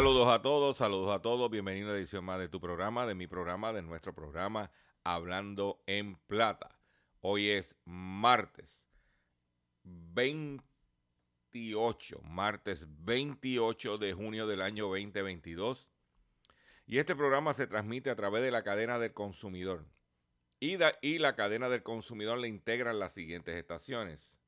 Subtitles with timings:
[0.00, 1.50] Saludos a todos, saludos a todos.
[1.50, 4.70] Bienvenido a una edición más de tu programa, de mi programa, de nuestro programa
[5.04, 6.74] Hablando en Plata.
[7.20, 8.88] Hoy es martes
[9.84, 15.90] 28, martes 28 de junio del año 2022.
[16.86, 19.84] Y este programa se transmite a través de la cadena del consumidor.
[20.60, 24.38] Y, y la cadena del consumidor le integran las siguientes estaciones.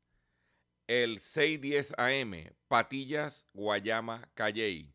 [0.87, 4.95] El 610 AM, Patillas, Guayama, Calley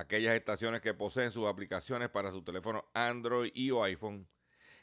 [0.00, 4.26] aquellas estaciones que poseen sus aplicaciones para su teléfono Android y o iPhone,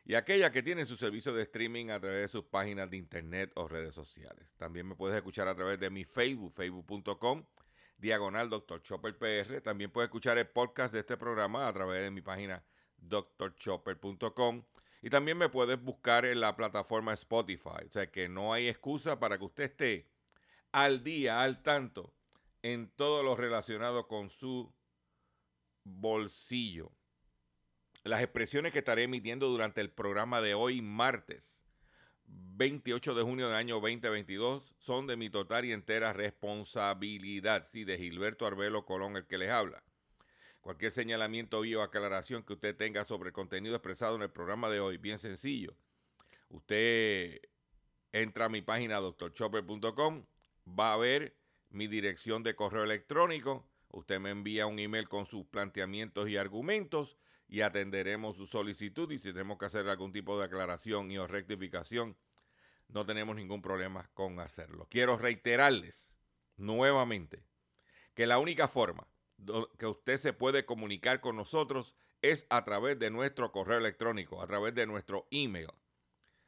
[0.06, 3.52] y aquellas que tienen su servicio de streaming a través de sus páginas de internet
[3.56, 4.48] o redes sociales.
[4.56, 7.44] También me puedes escuchar a través de mi Facebook, facebook.com,
[7.98, 8.82] diagonal Dr.
[8.82, 9.60] Chopper PR.
[9.62, 12.64] También puedes escuchar el podcast de este programa a través de mi página
[13.00, 14.64] drchopper.com.
[15.02, 17.86] Y también me puedes buscar en la plataforma Spotify.
[17.86, 20.10] O sea que no hay excusa para que usted esté
[20.72, 22.14] al día, al tanto,
[22.62, 24.74] en todo lo relacionado con su
[25.88, 26.92] bolsillo.
[28.04, 31.66] Las expresiones que estaré emitiendo durante el programa de hoy, martes
[32.28, 37.66] 28 de junio del año 2022, son de mi total y entera responsabilidad.
[37.68, 39.84] Sí, de Gilberto Arbelo Colón, el que les habla.
[40.62, 44.80] Cualquier señalamiento o aclaración que usted tenga sobre el contenido expresado en el programa de
[44.80, 45.78] hoy, bien sencillo.
[46.50, 47.40] Usted
[48.12, 50.26] entra a mi página doctorchopper.com,
[50.68, 51.38] va a ver
[51.70, 53.70] mi dirección de correo electrónico.
[53.90, 57.18] Usted me envía un email con sus planteamientos y argumentos
[57.48, 59.12] y atenderemos su solicitud.
[59.12, 62.18] Y si tenemos que hacer algún tipo de aclaración y o rectificación,
[62.90, 64.88] no tenemos ningún problema con hacerlo.
[64.90, 66.18] Quiero reiterarles
[66.58, 67.44] nuevamente
[68.14, 69.08] que la única forma
[69.78, 74.48] que usted se puede comunicar con nosotros es a través de nuestro correo electrónico, a
[74.48, 75.70] través de nuestro email.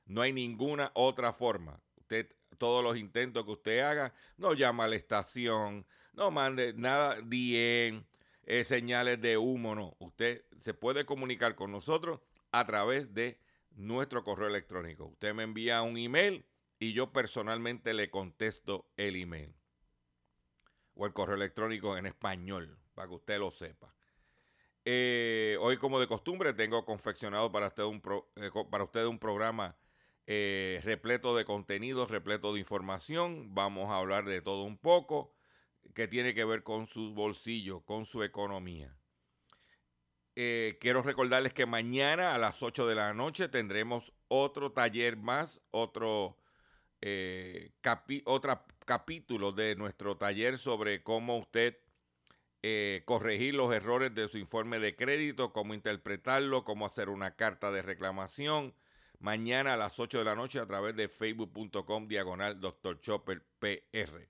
[0.06, 1.80] No hay ninguna otra forma.
[1.96, 7.22] Usted, todos los intentos que usted haga, no llama a la estación, no mande nada,
[7.22, 8.04] DM,
[8.44, 9.96] eh, señales de humo, no.
[10.00, 12.20] Usted se puede comunicar con nosotros
[12.52, 13.40] a través de
[13.76, 15.06] nuestro correo electrónico.
[15.06, 16.46] Usted me envía un email
[16.80, 19.54] y yo personalmente le contesto el email.
[20.96, 23.94] O el correo electrónico en español, para que usted lo sepa.
[24.84, 28.02] Eh, hoy, como de costumbre, tengo confeccionado para usted un,
[28.36, 29.78] eh, para usted un programa
[30.26, 33.56] repleto de contenidos, repleto de información.
[33.56, 35.34] Vamos a hablar de todo un poco
[35.94, 38.96] que tiene que ver con su bolsillo, con su economía.
[40.36, 45.62] Eh, quiero recordarles que mañana a las 8 de la noche tendremos otro taller más,
[45.72, 46.38] otro
[47.02, 48.24] eh, capi-
[48.86, 51.78] capítulo de nuestro taller sobre cómo usted
[52.62, 57.72] eh, corregir los errores de su informe de crédito, cómo interpretarlo, cómo hacer una carta
[57.72, 58.74] de reclamación.
[59.20, 63.02] Mañana a las 8 de la noche a través de facebook.com diagonal Dr.
[63.02, 64.30] Chopper PR.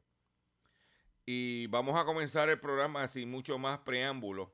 [1.32, 4.52] Y vamos a comenzar el programa sin mucho más preámbulo,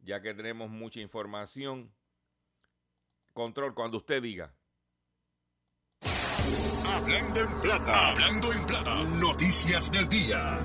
[0.00, 1.94] ya que tenemos mucha información.
[3.32, 4.52] Control, cuando usted diga.
[6.88, 8.08] Hablando en plata.
[8.08, 9.04] Hablando en plata.
[9.04, 10.58] Noticias del día.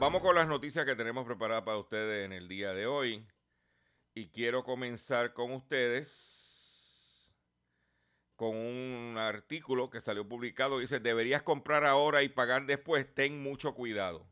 [0.00, 3.24] Vamos con las noticias que tenemos preparadas para ustedes en el día de hoy.
[4.12, 6.39] Y quiero comenzar con ustedes
[8.40, 10.78] con un artículo que salió publicado.
[10.78, 13.06] Dice, deberías comprar ahora y pagar después.
[13.14, 14.26] Ten mucho cuidado.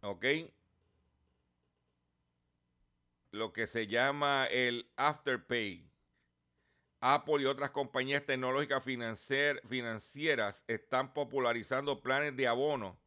[0.00, 0.24] ¿Ok?
[3.30, 5.88] lo que se llama el Afterpay.
[6.98, 12.98] Apple y otras compañías tecnológicas financieras están popularizando planes de abono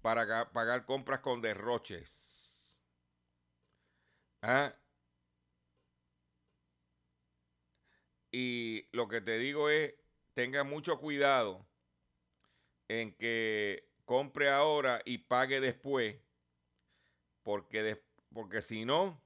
[0.00, 2.82] para pagar compras con derroches.
[4.40, 4.72] ¿Ah?
[8.32, 9.94] Y lo que te digo es,
[10.34, 11.66] tenga mucho cuidado
[12.88, 16.16] en que compre ahora y pague después,
[17.42, 19.20] porque, porque si no,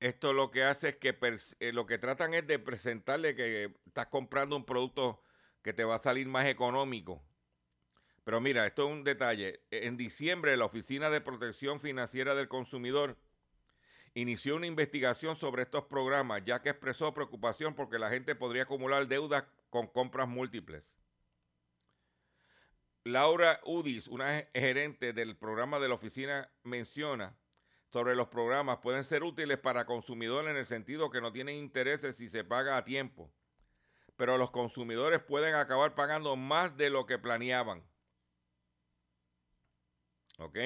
[0.00, 1.16] esto lo que hace es que
[1.60, 5.22] eh, lo que tratan es de presentarle que estás comprando un producto
[5.62, 7.22] que te va a salir más económico.
[8.26, 9.60] Pero mira, esto es un detalle.
[9.70, 13.16] En diciembre, la Oficina de Protección Financiera del Consumidor
[14.14, 19.06] inició una investigación sobre estos programas, ya que expresó preocupación porque la gente podría acumular
[19.06, 20.98] deudas con compras múltiples.
[23.04, 27.38] Laura Udis, una gerente del programa de la oficina, menciona
[27.92, 32.16] sobre los programas pueden ser útiles para consumidores en el sentido que no tienen intereses
[32.16, 33.32] si se paga a tiempo,
[34.16, 37.84] pero los consumidores pueden acabar pagando más de lo que planeaban.
[40.38, 40.58] ¿Ok?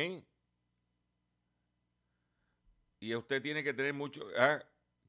[3.00, 4.22] Y usted tiene que tener mucho...
[4.36, 4.62] Ah,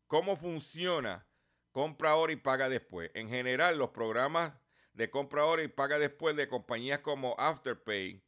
[0.07, 1.27] ¿Cómo funciona?
[1.71, 3.11] Compra ahora y paga después.
[3.13, 4.53] En general, los programas
[4.93, 8.23] de compra ahora y paga después de compañías como Afterpay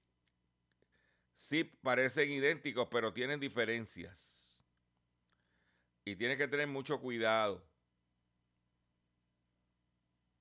[1.36, 4.64] sí parecen idénticos, pero tienen diferencias.
[6.06, 7.66] Y tiene que tener mucho cuidado.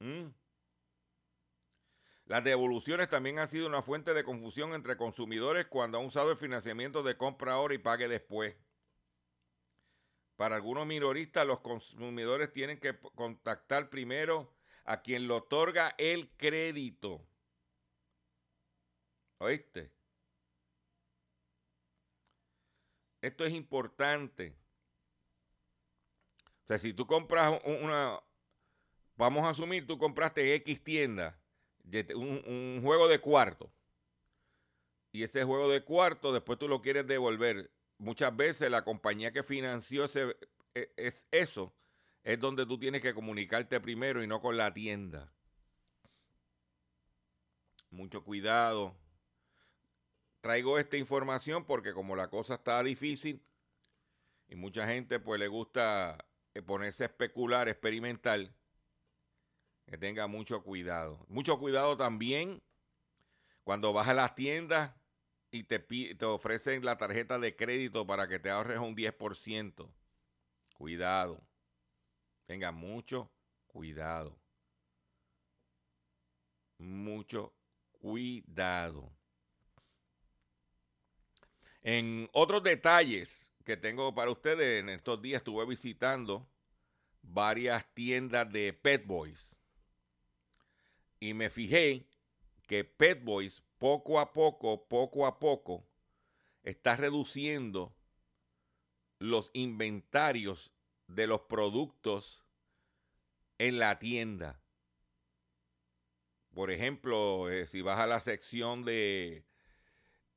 [0.01, 0.29] Mm.
[2.33, 6.39] Las devoluciones también han sido una fuente de confusión entre consumidores cuando han usado el
[6.39, 8.57] financiamiento de compra ahora y pague después.
[10.37, 14.51] Para algunos minoristas, los consumidores tienen que contactar primero
[14.87, 17.23] a quien le otorga el crédito.
[19.37, 19.93] ¿Oíste?
[23.21, 24.57] Esto es importante.
[26.65, 28.19] O sea, si tú compras una,
[29.17, 31.39] vamos a asumir, tú compraste X tienda,
[32.15, 33.71] un, juego de cuarto,
[35.13, 37.71] y ese juego de cuarto después tú lo quieres devolver.
[37.99, 40.37] Muchas veces la compañía que financió ese,
[40.75, 41.73] e, es eso
[42.25, 45.33] es donde tú tienes que comunicarte primero y no con la tienda.
[47.91, 48.97] Mucho cuidado.
[50.41, 53.43] Traigo esta información porque como la cosa está difícil
[54.49, 56.25] y mucha gente pues le gusta
[56.55, 58.53] eh, ponerse a especular, experimentar,
[59.93, 61.23] que tenga mucho cuidado.
[61.29, 62.63] Mucho cuidado también
[63.63, 64.91] cuando vas a las tiendas
[65.51, 69.93] y te, te ofrecen la tarjeta de crédito para que te ahorres un 10%.
[70.79, 71.47] Cuidado.
[72.47, 73.31] Tenga mucho
[73.67, 74.35] cuidado.
[76.79, 77.53] Mucho
[78.01, 79.13] cuidado.
[81.83, 86.49] En otros detalles que tengo para ustedes, en estos días estuve visitando
[87.21, 89.62] varias tiendas de Pet Boys.
[91.23, 92.09] Y me fijé
[92.67, 95.89] que Pet Boys poco a poco, poco a poco,
[96.65, 97.95] está reduciendo
[99.21, 100.73] los inventarios
[101.07, 102.45] de los productos
[103.59, 104.65] en la tienda.
[106.53, 109.47] Por ejemplo, eh, si vas a la sección de,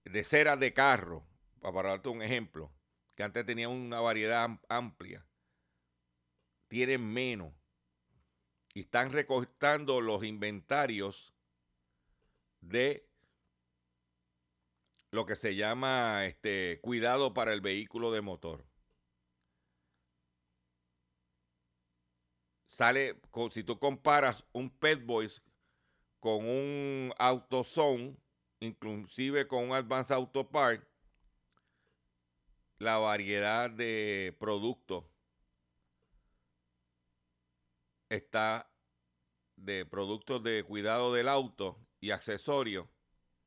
[0.03, 1.25] de ceras de carro,
[1.61, 2.71] para darte un ejemplo,
[3.15, 5.25] que antes tenía una variedad amplia,
[6.67, 7.64] tienen menos
[8.75, 11.33] y están recortando los inventarios
[12.61, 13.09] de
[15.09, 18.65] lo que se llama este cuidado para el vehículo de motor.
[22.75, 23.17] sale,
[23.51, 25.41] si tú comparas un Pet Boys
[26.19, 28.17] con un AutoZone,
[28.59, 30.85] inclusive con un Advanced Auto Park,
[32.79, 35.05] la variedad de productos
[38.09, 38.71] está
[39.55, 42.87] de productos de cuidado del auto y accesorios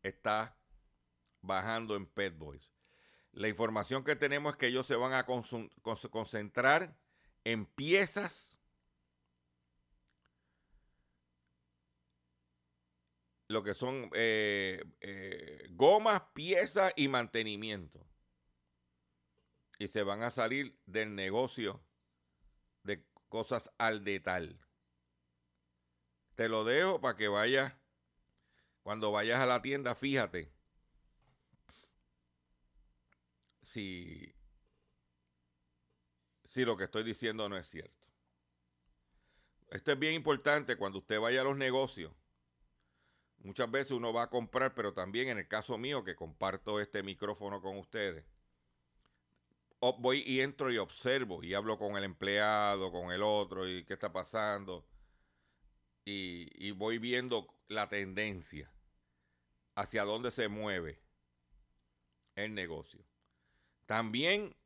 [0.03, 0.59] está
[1.41, 2.73] bajando en Pet Boys.
[3.33, 6.97] La información que tenemos es que ellos se van a concentrar
[7.45, 8.61] en piezas,
[13.47, 18.07] lo que son eh, eh, gomas, piezas y mantenimiento.
[19.79, 21.81] Y se van a salir del negocio
[23.29, 24.59] cosas al detalle.
[26.35, 27.75] Te lo dejo para que vayas,
[28.83, 30.53] cuando vayas a la tienda, fíjate
[33.69, 34.35] si,
[36.45, 38.07] si lo que estoy diciendo no es cierto.
[39.71, 42.13] Esto es bien importante cuando usted vaya a los negocios.
[43.41, 47.03] Muchas veces uno va a comprar, pero también en el caso mío, que comparto este
[47.03, 48.25] micrófono con ustedes,
[49.81, 53.95] voy y entro y observo y hablo con el empleado, con el otro y qué
[53.95, 54.87] está pasando.
[56.05, 58.73] Y, y voy viendo la tendencia
[59.75, 60.99] hacia dónde se mueve
[62.35, 63.05] el negocio.
[63.87, 64.57] También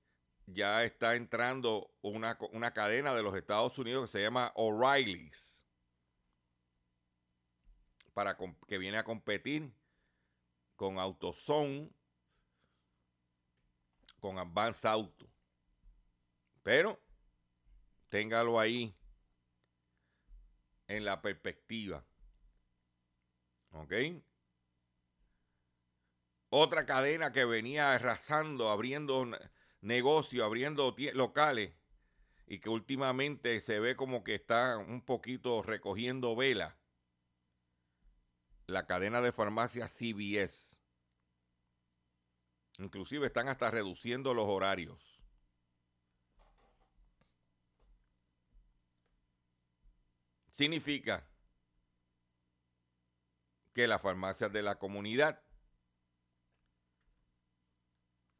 [0.46, 2.36] ya está entrando una,
[2.72, 5.66] cadena de los Estados Unidos que se llama O'Reilly's,
[8.66, 9.72] que viene a competir
[10.76, 11.90] con AutoZone,
[14.22, 15.28] con Advance Auto.
[16.62, 17.02] Pero
[18.08, 18.94] téngalo ahí
[20.86, 22.06] en la perspectiva.
[23.72, 23.92] ¿Ok?
[26.50, 29.26] Otra cadena que venía arrasando, abriendo
[29.80, 31.74] negocios, abriendo locales
[32.46, 36.78] y que últimamente se ve como que está un poquito recogiendo vela.
[38.68, 40.81] La cadena de farmacia CBS.
[42.78, 45.20] Inclusive están hasta reduciendo los horarios.
[50.50, 51.26] Significa
[53.72, 55.42] que las farmacias de la comunidad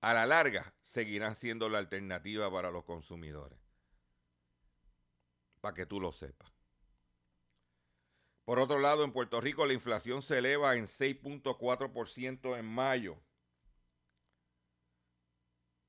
[0.00, 3.58] a la larga seguirán siendo la alternativa para los consumidores.
[5.60, 6.52] Para que tú lo sepas.
[8.44, 13.22] Por otro lado, en Puerto Rico la inflación se eleva en 6.4% en mayo.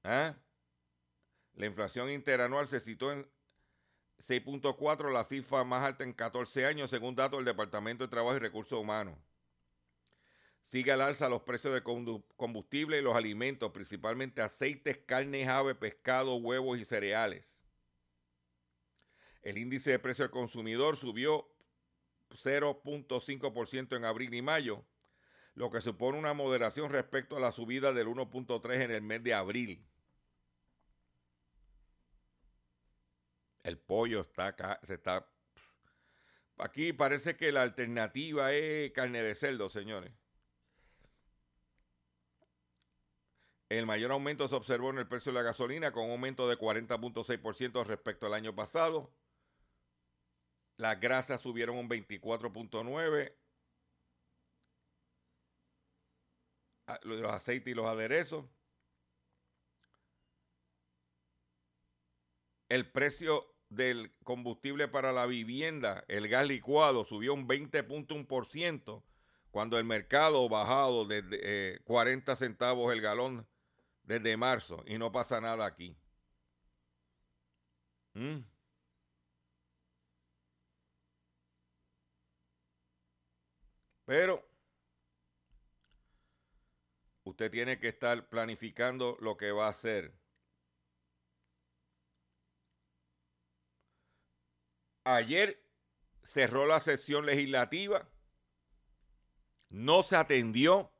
[0.03, 0.35] ¿Ah?
[1.55, 3.27] La inflación interanual se situó en
[4.19, 8.39] 6.4, la cifra más alta en 14 años, según datos del Departamento de Trabajo y
[8.39, 9.17] Recursos Humanos.
[10.61, 16.35] Sigue al alza los precios de combustible y los alimentos, principalmente aceites, carnes, aves, pescado,
[16.35, 17.67] huevos y cereales.
[19.43, 21.47] El índice de precio del consumidor subió
[22.29, 24.83] 0.5% en abril y mayo,
[25.53, 29.33] lo que supone una moderación respecto a la subida del 1.3 en el mes de
[29.33, 29.85] abril.
[33.63, 35.25] El pollo está acá, se está.
[36.57, 40.11] Aquí parece que la alternativa es carne de cerdo, señores.
[43.69, 46.57] El mayor aumento se observó en el precio de la gasolina con un aumento de
[46.57, 49.11] 40.6% respecto al año pasado.
[50.77, 53.33] Las grasas subieron un 24.9%.
[56.87, 58.45] Ah, los aceites y los aderezos.
[62.69, 69.03] El precio del combustible para la vivienda, el gas licuado, subió un 20.1%
[69.51, 73.47] cuando el mercado bajado de 40 eh, centavos el galón
[74.03, 75.95] desde marzo y no pasa nada aquí.
[78.15, 78.43] ¿Mm?
[84.05, 84.47] Pero
[87.23, 90.13] usted tiene que estar planificando lo que va a hacer.
[95.03, 95.61] Ayer
[96.23, 98.07] cerró la sesión legislativa,
[99.69, 100.91] no se atendió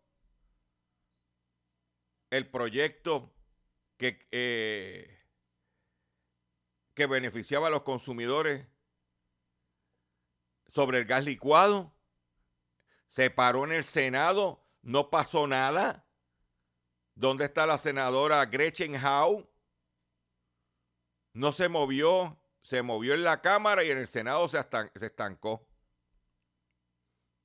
[2.30, 3.32] el proyecto
[3.98, 5.24] que, eh,
[6.94, 8.68] que beneficiaba a los consumidores
[10.74, 11.94] sobre el gas licuado.
[13.08, 16.08] Se paró en el Senado, no pasó nada.
[17.16, 19.48] ¿Dónde está la senadora Gretchen Howe?
[21.34, 24.58] No se movió, se movió en la Cámara y en el Senado se,
[24.96, 25.68] se estancó.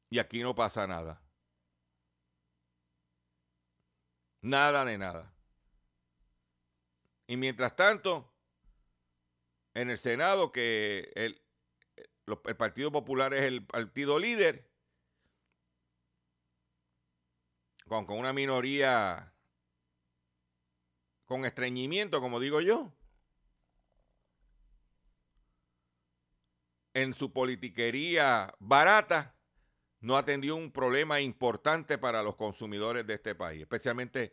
[0.09, 1.21] Y aquí no pasa nada.
[4.41, 5.35] Nada de nada.
[7.27, 8.33] Y mientras tanto,
[9.75, 11.43] en el Senado, que el,
[12.27, 14.71] el Partido Popular es el partido líder,
[17.87, 19.35] con, con una minoría
[21.27, 22.98] con estreñimiento, como digo yo.
[26.95, 29.35] En su politiquería barata,
[30.01, 34.33] no atendió un problema importante para los consumidores de este país, especialmente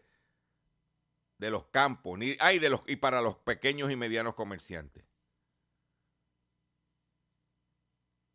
[1.38, 5.04] de los campos, ni, hay de los, y para los pequeños y medianos comerciantes.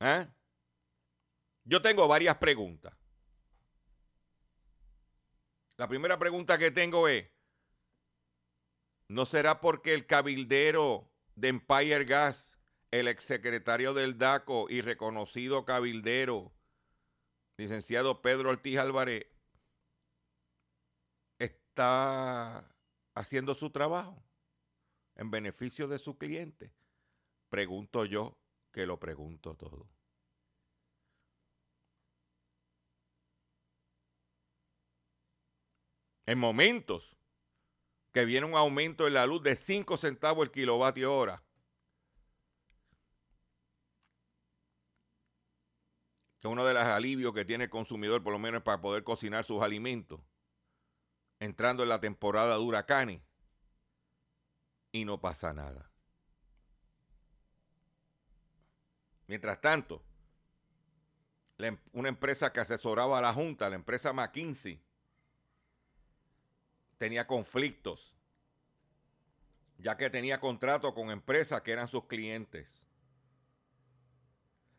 [0.00, 0.26] ¿Eh?
[1.64, 2.94] Yo tengo varias preguntas.
[5.76, 7.26] La primera pregunta que tengo es,
[9.08, 12.59] ¿no será porque el cabildero de Empire Gas,
[12.90, 16.52] el exsecretario del DACO y reconocido cabildero,
[17.56, 19.26] licenciado Pedro Ortiz Álvarez,
[21.38, 22.68] está
[23.14, 24.22] haciendo su trabajo
[25.16, 26.72] en beneficio de su cliente?
[27.48, 28.36] Pregunto yo
[28.72, 29.88] que lo pregunto todo.
[36.26, 37.16] En momentos
[38.12, 41.42] que viene un aumento en la luz de 5 centavos el kilovatio hora,
[46.40, 49.44] que uno de los alivios que tiene el consumidor, por lo menos para poder cocinar
[49.44, 50.20] sus alimentos,
[51.38, 53.20] entrando en la temporada de huracanes,
[54.92, 55.90] y no pasa nada.
[59.26, 60.02] Mientras tanto,
[61.58, 64.82] em, una empresa que asesoraba a la Junta, la empresa McKinsey,
[66.98, 68.16] tenía conflictos,
[69.78, 72.84] ya que tenía contrato con empresas que eran sus clientes.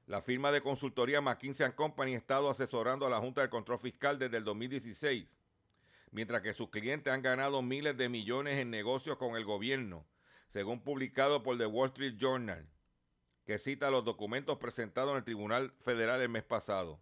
[0.08, 4.18] La firma de consultoría McKinsey Company ha estado asesorando a la Junta de Control Fiscal
[4.18, 5.28] desde el 2016,
[6.12, 10.06] mientras que sus clientes han ganado miles de millones en negocios con el gobierno,
[10.50, 12.68] según publicado por The Wall Street Journal,
[13.46, 17.00] que cita los documentos presentados en el Tribunal Federal el mes pasado.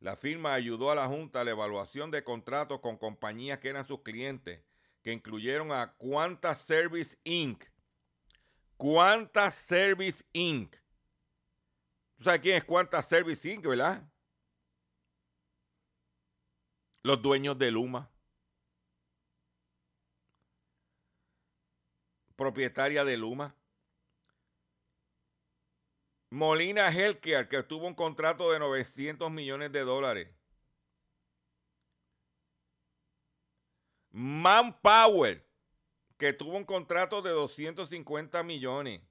[0.00, 3.86] La firma ayudó a la Junta a la evaluación de contratos con compañías que eran
[3.86, 4.60] sus clientes,
[5.02, 7.64] que incluyeron a Quanta Service Inc.
[8.76, 10.83] Quanta Service Inc
[12.16, 14.02] ¿Tú sabes quién es Quanta Service verdad?
[17.02, 18.10] Los dueños de Luma.
[22.36, 23.54] Propietaria de Luma.
[26.30, 30.28] Molina Healthcare, que tuvo un contrato de 900 millones de dólares.
[34.10, 35.46] Manpower,
[36.16, 39.02] que tuvo un contrato de 250 millones.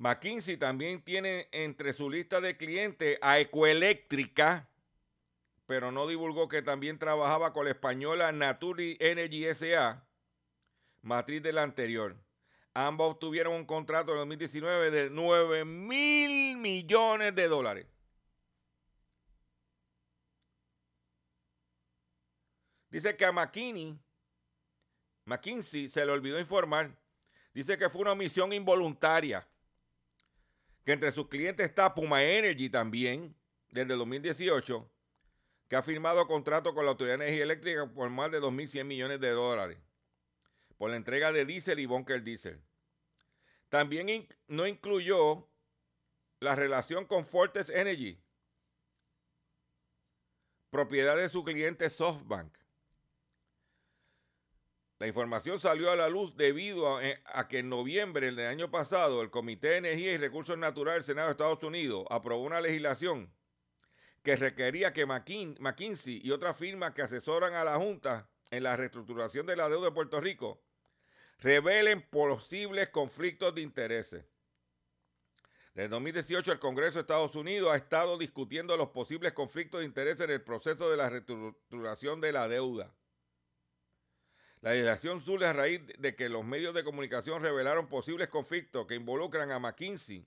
[0.00, 4.66] McKinsey también tiene entre su lista de clientes a Ecoeléctrica,
[5.66, 10.02] pero no divulgó que también trabajaba con la española Naturi Energy SA,
[11.02, 12.16] matriz de la anterior.
[12.72, 17.86] Ambos obtuvieron un contrato en 2019 de 9 mil millones de dólares.
[22.88, 23.98] Dice que a McKinney,
[25.26, 26.90] McKinsey se le olvidó informar.
[27.52, 29.46] Dice que fue una omisión involuntaria
[30.84, 33.34] que entre sus clientes está Puma Energy también,
[33.70, 34.90] desde el 2018,
[35.68, 39.20] que ha firmado contrato con la Autoridad de Energía Eléctrica por más de 2.100 millones
[39.20, 39.78] de dólares
[40.80, 42.58] por la entrega de diésel y bunker diésel.
[43.68, 45.46] También no incluyó
[46.40, 48.18] la relación con Fortes Energy,
[50.70, 52.56] propiedad de su cliente SoftBank.
[55.00, 59.22] La información salió a la luz debido eh, a, que en noviembre del año pasado
[59.22, 63.32] el Comité de Energía y Recursos Naturales del Senado de Estados Unidos aprobó una legislación
[64.22, 69.46] que requería que McKinsey y otras firmas que asesoran a la Junta en la reestructuración
[69.46, 70.62] de la deuda de Puerto Rico
[71.38, 74.26] revelen posibles conflictos de intereses.
[75.72, 80.20] Desde 2018 el Congreso de Estados Unidos ha estado discutiendo los posibles conflictos de intereses
[80.20, 82.94] en el proceso de la reestructuración de la deuda.
[84.62, 88.94] La legislación surge a raíz de que los medios de comunicación revelaron posibles conflictos que
[88.94, 90.26] involucran a McKinsey.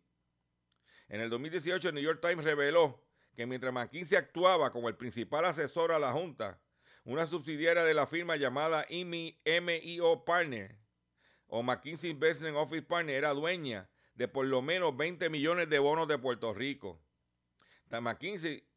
[1.08, 3.04] En el 2018, el New York Times reveló
[3.36, 6.60] que mientras McKinsey actuaba como el principal asesor a la Junta,
[7.04, 10.80] una subsidiaria de la firma llamada MIO Partner
[11.48, 16.08] o McKinsey Investment Office Partner era dueña de por lo menos 20 millones de bonos
[16.08, 17.00] de Puerto Rico.
[17.90, 18.68] McKinsey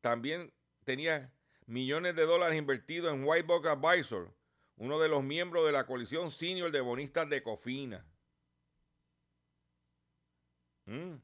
[0.00, 0.52] también
[0.84, 1.32] tenía
[1.66, 4.35] millones de dólares invertidos en Whitebox Advisor,
[4.76, 8.04] uno de los miembros de la coalición senior de bonistas de Cofina.
[10.86, 11.16] Mm.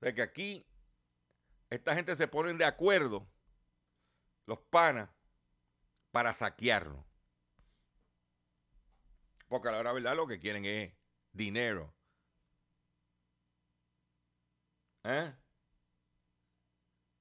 [0.00, 0.66] O que aquí
[1.70, 3.26] esta gente se ponen de acuerdo,
[4.46, 5.10] los panas,
[6.10, 7.04] para saquearnos.
[9.48, 10.92] Porque a la hora verdad lo que quieren es
[11.32, 11.94] dinero.
[15.04, 15.32] ¿Eh?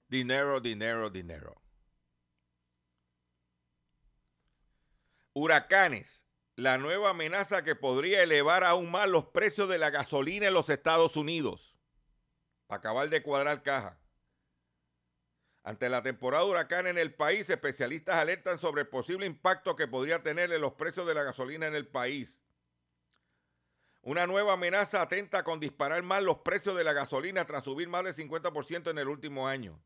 [0.08, 1.65] Dinero, dinero, dinero.
[5.38, 10.54] Huracanes la nueva amenaza que podría elevar aún más los precios de la gasolina en
[10.54, 11.76] los Estados Unidos.
[12.68, 14.00] Para acabar de cuadrar caja.
[15.64, 19.88] Ante la temporada de huracán en el país, especialistas alertan sobre el posible impacto que
[19.88, 22.42] podría tener en los precios de la gasolina en el país.
[24.02, 28.06] Una nueva amenaza atenta con disparar más los precios de la gasolina tras subir más
[28.06, 29.82] del 50% en el último año.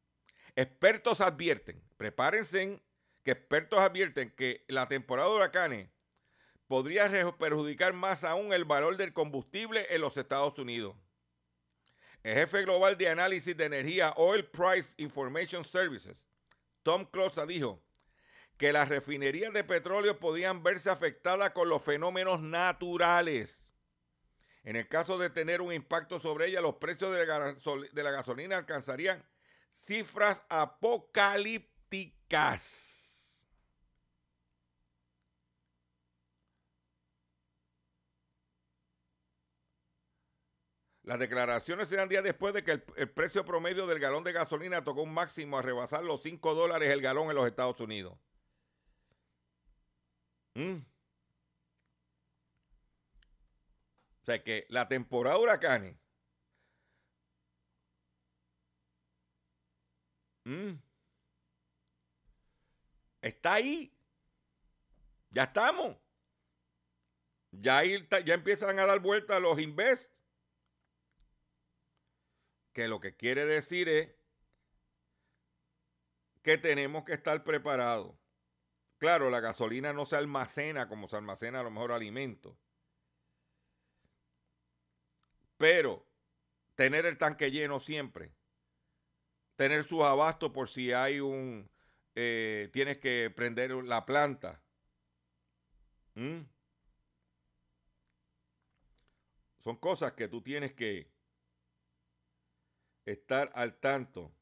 [0.56, 2.80] Expertos advierten, prepárense,
[3.24, 5.90] que expertos advierten que la temporada de huracanes
[6.68, 10.96] podría perjudicar más aún el valor del combustible en los Estados Unidos.
[12.24, 16.28] El jefe global de análisis de energía Oil Price Information Services,
[16.84, 17.82] Tom Closa, dijo
[18.58, 23.70] que las refinerías de petróleo podían verse afectadas con los fenómenos naturales
[24.64, 27.26] en el caso de tener un impacto sobre ella, los precios de
[28.04, 29.24] la, gasolina alcanzarían
[29.72, 32.99] cifras apocalípticas.
[41.10, 45.02] Las declaraciones se días después de que el, precio promedio del galón de gasolina tocó
[45.02, 48.15] un máximo a rebasar los 5 dólares el galón en los Estados Unidos.
[50.54, 50.86] Mm.
[54.24, 55.98] sea que la temporada de huracanes
[60.45, 60.74] mm,
[63.24, 63.91] está ahí.
[65.32, 65.98] Ya estamos.
[67.52, 70.19] Ya, ya empiezan a dar vuelta los invest.
[72.74, 74.10] Que lo que quiere decir es
[76.42, 78.16] que tenemos que estar preparados.
[78.98, 82.56] Claro, la gasolina no se almacena como se almacena a lo mejor alimentos.
[85.58, 86.06] Pero
[86.76, 88.32] tener el tanque lleno siempre,
[89.56, 91.70] tener sus abastos por si hay un,
[92.16, 94.62] eh, tienes que prender la planta.
[99.58, 101.10] Son cosas que tú tienes que
[103.06, 104.34] estar al tanto.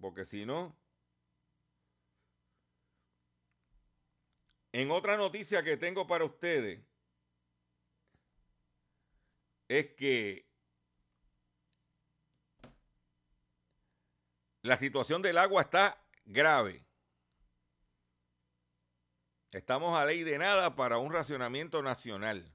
[0.00, 0.76] Porque si no,
[4.72, 6.82] en otra noticia que tengo para ustedes,
[9.68, 10.48] es que
[14.62, 16.84] la situación del agua está grave.
[19.52, 22.54] Estamos a ley de nada para un racionamiento nacional.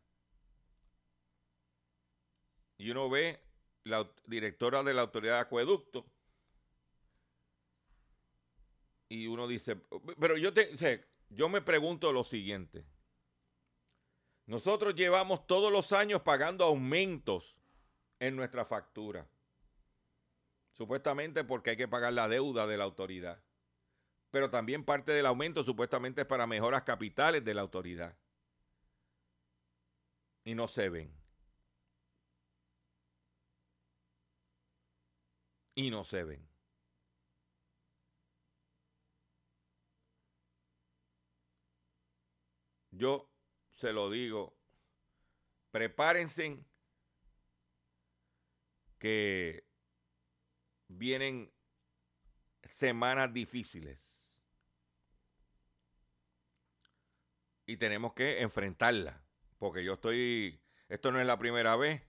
[2.78, 3.40] Y uno ve
[3.84, 6.06] la directora de la autoridad de acueducto
[9.10, 9.78] y uno dice,
[10.20, 12.86] pero yo te, yo me pregunto lo siguiente.
[14.48, 17.58] Nosotros llevamos todos los años pagando aumentos
[18.20, 19.28] en nuestra factura.
[20.74, 23.42] Supuestamente porque hay que pagar la deuda de la autoridad.
[24.32, 28.18] Pero también parte del aumento supuestamente es para mejoras capitales de la autoridad.
[30.44, 31.25] Y no se ven.
[35.76, 36.48] Y no se ven.
[42.92, 43.30] Yo
[43.74, 44.58] se lo digo,
[45.72, 46.66] prepárense
[48.98, 49.68] que
[50.88, 51.54] vienen
[52.64, 54.42] semanas difíciles
[57.66, 59.22] y tenemos que enfrentarlas,
[59.58, 62.02] porque yo estoy, esto no es la primera vez,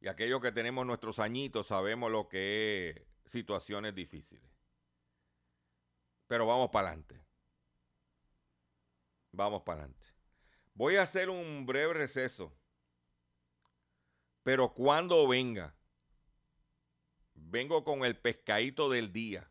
[0.00, 4.50] y aquellos que tenemos nuestros añitos sabemos lo que es situaciones difíciles.
[6.26, 7.20] Pero vamos para adelante.
[9.32, 10.08] Vamos para adelante.
[10.74, 12.56] Voy a hacer un breve receso.
[14.42, 15.76] Pero cuando venga,
[17.34, 19.50] vengo con el pescadito del día.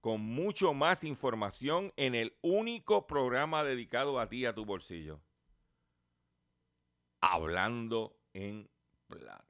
[0.00, 5.22] Con mucho más información en el único programa dedicado a ti, a tu bolsillo.
[7.20, 8.70] Hablando en
[9.10, 9.44] plata.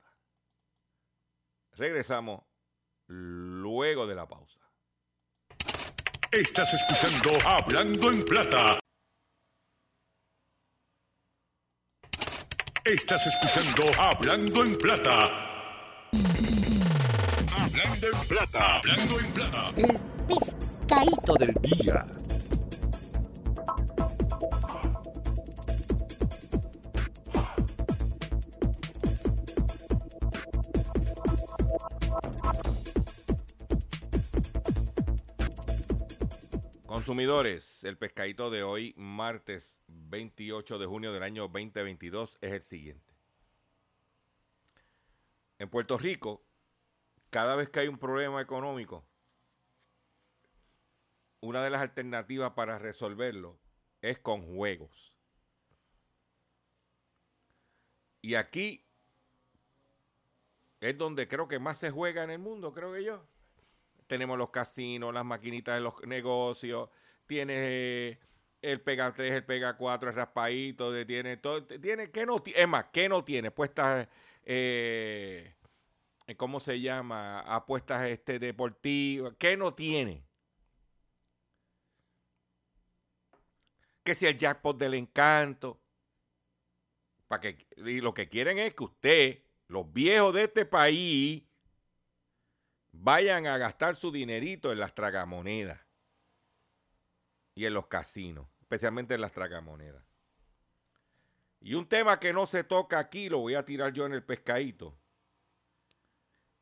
[1.73, 2.43] Regresamos
[3.07, 4.61] luego de la pausa.
[6.33, 8.81] Estás escuchando Hablando en Plata.
[12.85, 15.25] Estás escuchando Hablando en Plata.
[17.53, 18.77] Hablando en Plata.
[18.79, 19.73] Hablando en Plata.
[19.77, 22.07] El pescadito del día.
[37.01, 43.15] Consumidores, el pescadito de hoy, martes 28 de junio del año 2022, es el siguiente.
[45.59, 46.45] En Puerto Rico,
[47.31, 49.03] cada vez que hay un problema económico,
[51.41, 53.59] una de las alternativas para resolverlo
[54.03, 55.15] es con juegos.
[58.21, 58.85] Y aquí
[60.83, 63.25] es donde creo que más se juega en el mundo, creo que yo.
[64.11, 66.91] Tenemos los casinos, las maquinitas de los negocios,
[67.27, 68.19] tiene
[68.61, 72.87] el Pega 3, el Pega 4, el raspadito, tiene todo, tiene, ¿qué no Es más,
[72.93, 73.53] ¿qué no tiene?
[73.53, 74.09] Puestas,
[74.43, 75.55] eh,
[76.37, 77.39] ¿cómo se llama?
[77.43, 80.25] Apuestas este, deportivas, ¿qué no tiene?
[84.03, 85.81] Que si el jackpot del encanto,
[87.29, 91.45] para que, y lo que quieren es que usted los viejos de este país
[93.03, 95.81] vayan a gastar su dinerito en las tragamonedas
[97.55, 100.05] y en los casinos, especialmente en las tragamonedas.
[101.61, 104.23] Y un tema que no se toca aquí, lo voy a tirar yo en el
[104.23, 104.99] pescadito,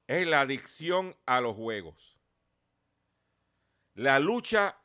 [0.06, 2.18] es la adicción a los juegos.
[3.94, 4.78] La lucha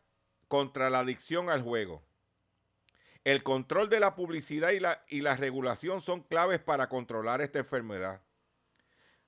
[0.47, 2.03] contra la adicción al juego.
[3.23, 7.59] El control de la publicidad y la, y la regulación son claves para controlar esta
[7.59, 8.21] enfermedad.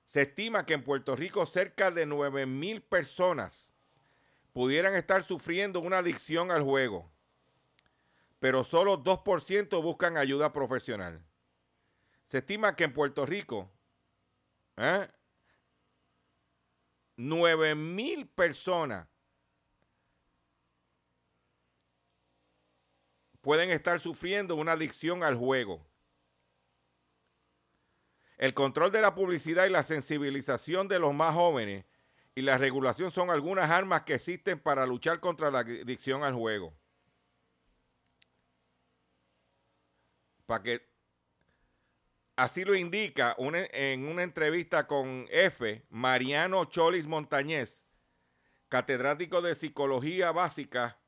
[0.06, 3.74] Se estima que en Puerto Rico cerca de 9 mil personas
[4.52, 7.10] pudieran estar sufriendo una adicción al juego,
[8.38, 11.22] pero solo 2% buscan ayuda profesional.
[12.28, 13.70] Se estima que en Puerto Rico
[14.76, 15.08] ¿eh?
[17.16, 19.08] 9 mil personas
[23.40, 25.86] pueden estar sufriendo una adicción al juego.
[28.36, 31.86] El control de la publicidad y la sensibilización de los más jóvenes
[32.34, 36.74] y la regulación son algunas armas que existen para luchar contra la adicción al juego.
[40.44, 40.86] Para que
[42.36, 47.82] así lo indica en una entrevista con F, Mariano Cholis Montañez,
[48.68, 50.98] catedrático de Psicología Básica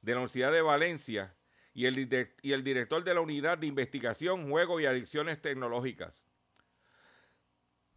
[0.00, 1.36] de la Universidad de Valencia,
[1.74, 6.28] y el, y el director de la Unidad de Investigación, Juego y Adicciones Tecnológicas.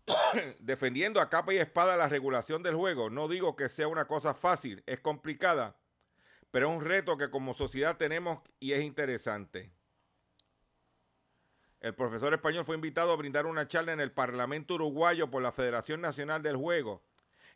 [0.59, 4.33] Defendiendo a capa y espada la regulación del juego, no digo que sea una cosa
[4.33, 5.75] fácil, es complicada,
[6.51, 9.71] pero es un reto que como sociedad tenemos y es interesante.
[11.81, 15.51] El profesor español fue invitado a brindar una charla en el Parlamento Uruguayo por la
[15.51, 17.03] Federación Nacional del Juego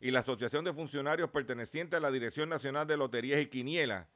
[0.00, 4.08] y la Asociación de Funcionarios pertenecientes a la Dirección Nacional de Loterías y Quiniela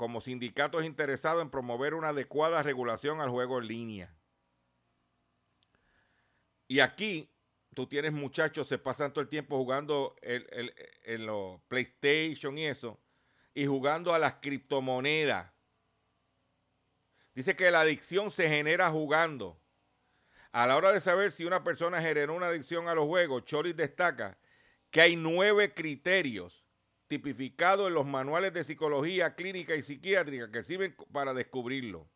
[0.00, 4.14] como sindicatos interesados en promover una adecuada regulación al juego en línea.
[6.70, 7.28] Y aquí
[7.74, 12.96] tú tienes muchachos, se pasan todo el tiempo jugando en los PlayStation y eso,
[13.52, 15.52] y jugando a las criptomonedas.
[17.34, 19.60] Dice que la adicción se genera jugando.
[20.52, 23.74] A la hora de saber si una persona generó una adicción a los juegos, Choris
[23.74, 24.38] destaca
[24.92, 26.64] que hay nueve criterios
[27.08, 32.08] tipificado en los manuales de psicología clínica y psiquiátrica que sirven para descubrirlo.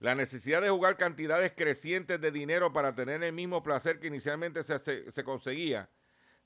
[0.00, 4.62] La necesidad de jugar cantidades crecientes de dinero para tener el mismo placer que inicialmente
[4.62, 5.90] se, conseguía,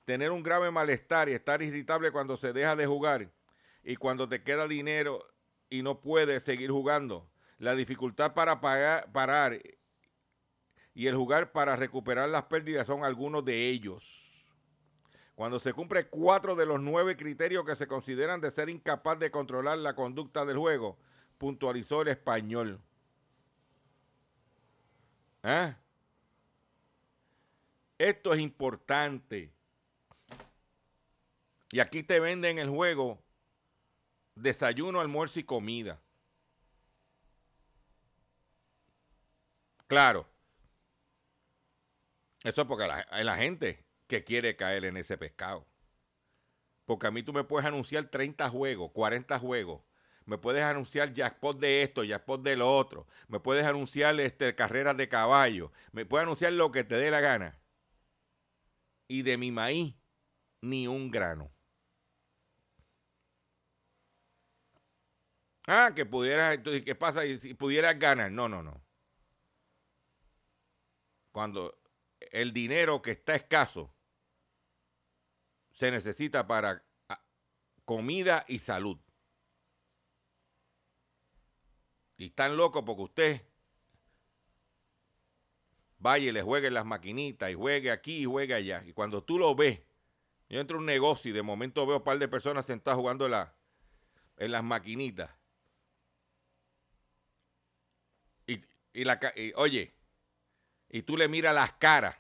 [0.05, 3.31] tener un grave malestar y estar irritable cuando se deja de jugar
[3.85, 5.25] y cuando te queda dinero
[5.71, 9.61] y no puedes seguir jugando, la dificultad para parar
[10.93, 14.21] y el jugar para recuperar las pérdidas son algunos de ellos.
[15.37, 19.31] Cuando se cumple cuatro de los nueve criterios que se consideran de ser incapaz de
[19.31, 20.99] controlar la conducta del juego,
[21.39, 22.81] puntualizó el español.
[25.45, 25.77] ¿Ah?
[27.99, 29.53] Esto es importante.
[31.71, 33.23] Y aquí te venden el juego
[34.35, 36.01] desayuno, almuerzo y comida.
[39.87, 40.27] Claro.
[42.43, 45.67] Eso es porque la, la gente que quiere caer en ese pescado.
[46.87, 49.83] Porque a mí tú me puedes anunciar 30 juegos, 40 juegos.
[50.27, 53.07] Me puedes anunciar jackpot de esto, jackpot de lo otro.
[53.29, 55.71] Me puedes anunciar este, carreras de caballo.
[55.93, 57.59] Me puedes anunciar lo que te dé la gana.
[59.07, 59.95] Y de mi maíz,
[60.63, 61.51] ni un grano.
[65.67, 68.31] Ah, que pudieras, ¿qué pasa si pudieras ganar?
[68.31, 68.83] No, no, no.
[71.33, 71.79] Cuando
[72.33, 73.95] el dinero que está escaso
[75.73, 77.23] se necesita para ah,
[77.85, 78.99] comida y salud.
[82.25, 83.43] Y están locos porque usted
[85.99, 88.83] vaya y le juegue las maquinitas y juegue aquí y juegue allá.
[88.87, 89.81] Y cuando tú lo ves,
[90.49, 93.27] yo entro a un negocio y de momento veo un par de personas sentadas jugando
[93.27, 95.31] en las maquinitas.
[98.47, 99.21] Y, la,
[99.57, 99.93] oye,
[100.89, 102.17] y tú le miras las caras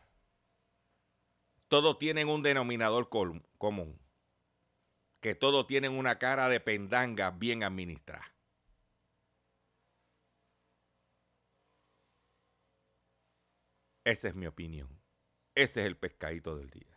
[1.68, 3.98] todos tienen un denominador común.
[5.20, 8.33] que todos tienen una cara de pendanga bien administrada.
[14.04, 14.88] Esa es mi opinión.
[15.54, 16.94] Ese es el pescadito del día.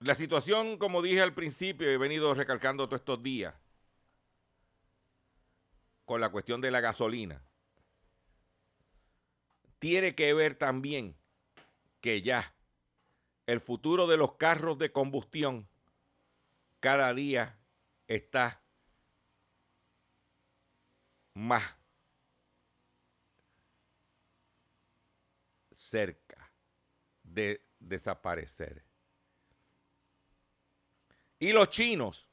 [0.00, 3.54] La situación, como dije al principio, he venido recalcando todos estos días
[6.06, 7.42] con la cuestión de la gasolina,
[9.78, 11.16] tiene que ver también
[12.00, 12.54] que ya
[13.46, 15.68] el futuro de los carros de combustión
[16.80, 17.58] cada día
[18.08, 18.62] está
[21.34, 21.79] más
[25.90, 26.52] cerca
[27.22, 28.84] de desaparecer.
[31.38, 32.28] Y los chinos,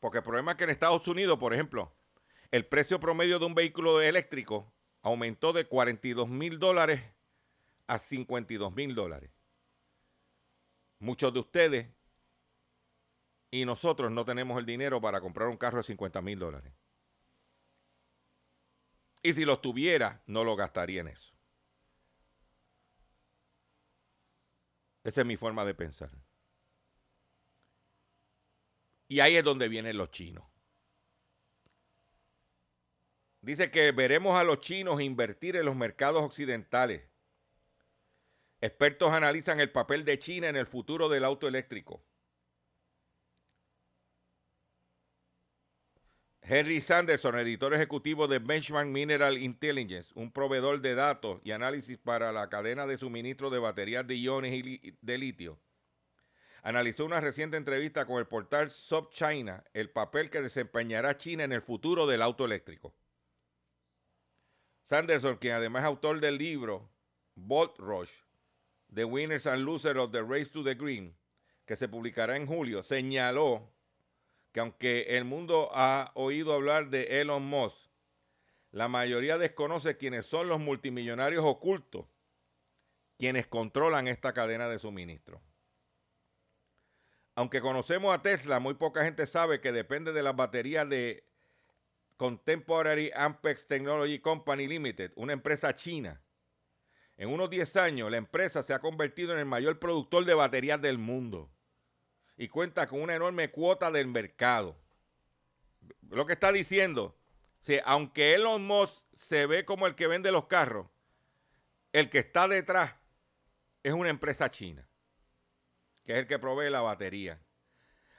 [0.00, 1.92] porque el problema es que en Estados Unidos, por ejemplo,
[2.50, 7.02] el precio promedio de un vehículo eléctrico aumentó de 42 mil dólares
[7.86, 9.30] a 52 mil dólares.
[10.98, 11.88] Muchos de ustedes
[13.50, 16.72] y nosotros no tenemos el dinero para comprar un carro de 50 mil dólares.
[19.22, 21.35] Y si los tuviera, no lo gastaría en eso.
[25.06, 26.10] Esa es mi forma de pensar.
[29.06, 30.44] Y ahí es donde vienen los chinos.
[33.40, 37.08] Dice que veremos a los chinos invertir en los mercados occidentales.
[38.60, 42.04] Expertos analizan el papel de China en el futuro del auto eléctrico.
[46.48, 52.30] Henry Sanderson, editor ejecutivo de Benchmark Mineral Intelligence, un proveedor de datos y análisis para
[52.30, 55.58] la cadena de suministro de baterías de iones y de litio,
[56.62, 61.62] analizó una reciente entrevista con el portal SubChina el papel que desempeñará China en el
[61.62, 62.94] futuro del auto eléctrico.
[64.84, 66.88] Sanderson, quien además es autor del libro
[67.34, 68.12] Bolt Rush,
[68.94, 71.12] The Winners and Losers of the Race to the Green,
[71.66, 73.68] que se publicará en julio, señaló
[74.56, 77.76] que aunque el mundo ha oído hablar de Elon Musk,
[78.70, 82.06] la mayoría desconoce quiénes son los multimillonarios ocultos
[83.18, 85.42] quienes controlan esta cadena de suministro.
[87.34, 91.28] Aunque conocemos a Tesla, muy poca gente sabe que depende de las baterías de
[92.16, 96.22] Contemporary Ampex Technology Company Limited, una empresa china.
[97.18, 100.80] En unos 10 años, la empresa se ha convertido en el mayor productor de baterías
[100.80, 101.50] del mundo
[102.36, 104.76] y cuenta con una enorme cuota del mercado.
[106.10, 107.16] Lo que está diciendo,
[107.60, 110.86] si, aunque Elon Musk se ve como el que vende los carros,
[111.92, 112.94] el que está detrás
[113.82, 114.86] es una empresa china,
[116.04, 117.40] que es el que provee la batería.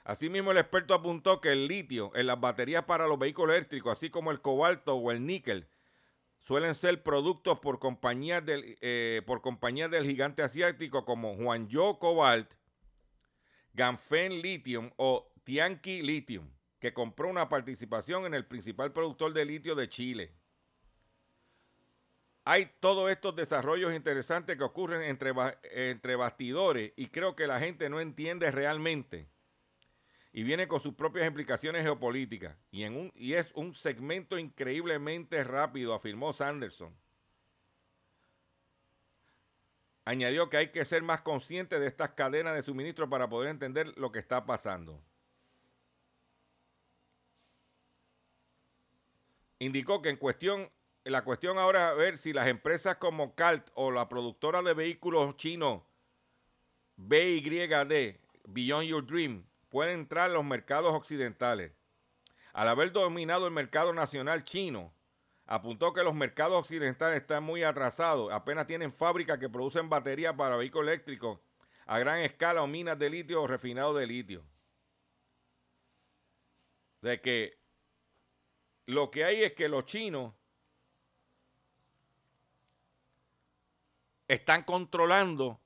[0.04, 4.08] Asimismo, el experto apuntó que el litio en las baterías para los vehículos eléctricos, así
[4.08, 5.68] como el cobalto o el níquel,
[6.38, 12.54] suelen ser productos por compañías del, eh, por compañías del gigante asiático como Huanzhou Cobalt
[13.78, 19.76] Ganfen Lithium o Tianqi Lithium, que compró una participación en el principal productor de litio
[19.76, 20.34] de Chile.
[22.44, 25.32] Hay todos estos desarrollos interesantes que ocurren entre,
[25.70, 29.28] entre bastidores y creo que la gente no entiende realmente.
[30.32, 32.56] Y viene con sus propias implicaciones geopolíticas.
[32.72, 36.92] Y, en un, y es un segmento increíblemente rápido, afirmó Sanderson.
[40.08, 43.92] Añadió que hay que ser más consciente de estas cadenas de suministro para poder entender
[43.98, 44.98] lo que está pasando.
[49.58, 50.70] Indicó que en cuestión,
[51.04, 55.36] la cuestión ahora es ver si las empresas como CALT o la productora de vehículos
[55.36, 55.84] chino
[56.96, 61.72] BYD, Beyond Your Dream, pueden entrar en los mercados occidentales.
[62.54, 64.90] Al haber dominado el mercado nacional chino,
[65.48, 70.56] apuntó que los mercados occidentales están muy atrasados, apenas tienen fábricas que producen baterías para
[70.56, 71.40] vehículos eléctricos
[71.86, 74.44] a gran escala o minas de litio o refinado de litio.
[77.00, 77.58] De que
[78.84, 80.34] lo que hay es que los chinos
[84.28, 85.62] están controlando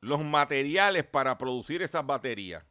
[0.00, 2.64] los materiales para producir esas baterías.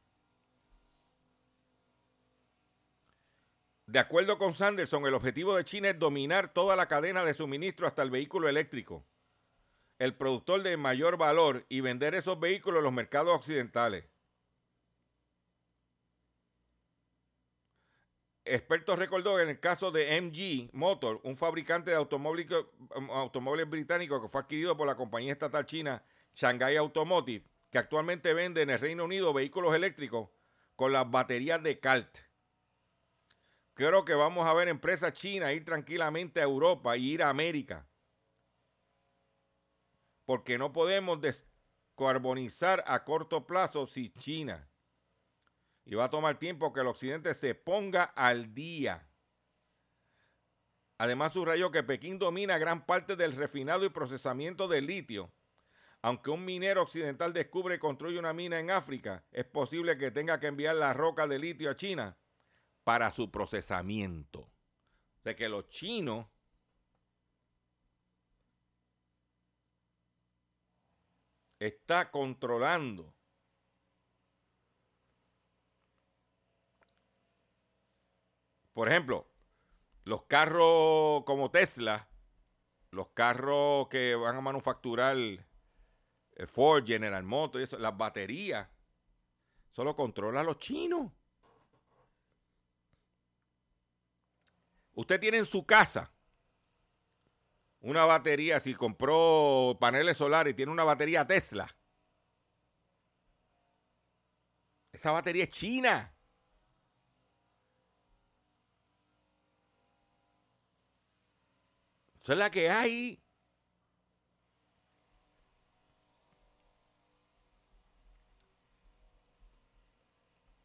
[3.91, 7.85] De acuerdo con Sanderson, el objetivo de China es dominar toda la cadena de suministro
[7.85, 9.03] hasta el vehículo eléctrico,
[9.99, 14.05] el productor de mayor valor y vender esos vehículos en los mercados occidentales.
[18.45, 22.63] Expertos recordó en el caso de MG Motor, un fabricante de automóviles,
[23.09, 26.01] automóviles británicos que fue adquirido por la compañía estatal china
[26.33, 30.29] Shanghai Automotive, que actualmente vende en el Reino Unido vehículos eléctricos
[30.77, 32.30] con las baterías de CALT.
[33.81, 37.87] Creo que vamos a ver empresas chinas ir tranquilamente a Europa y ir a América.
[40.23, 44.69] porque no podemos descarbonizar a corto plazo si China.
[45.83, 49.09] Y va a tomar tiempo que el occidente se ponga al día.
[50.99, 55.33] Además, subrayó que Pekín domina gran parte del refinado y procesamiento del litio.
[56.03, 60.39] Aunque un minero occidental descubre y construye una mina en África, es posible que tenga
[60.39, 62.15] que enviar la roca de litio a China
[62.83, 64.51] para su procesamiento.
[65.23, 66.27] De que los chinos
[71.59, 73.15] está controlando
[78.73, 79.27] por ejemplo,
[80.05, 82.09] los carros como Tesla,
[82.89, 88.67] los carros que van a manufacturar eh, Ford, General Motors, eso, las baterías,
[89.71, 91.11] solo controlan los chinos.
[94.93, 96.11] Usted tiene en su casa
[97.79, 101.67] una batería, si compró paneles solares y tiene una batería Tesla,
[104.91, 106.13] esa batería es china.
[112.21, 113.19] Esa es la que hay.